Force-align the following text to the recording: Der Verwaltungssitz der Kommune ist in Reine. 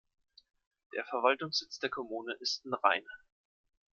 Der 0.95 1.05
Verwaltungssitz 1.05 1.77
der 1.77 1.91
Kommune 1.91 2.33
ist 2.39 2.65
in 2.65 2.73
Reine. 2.73 3.07